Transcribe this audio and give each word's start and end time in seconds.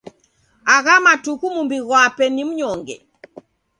Agha 0.75 0.93
matuku 1.05 1.45
mumbi 1.53 1.77
ghwape 1.85 2.25
ni 2.29 2.43
mnyonge. 2.47 2.95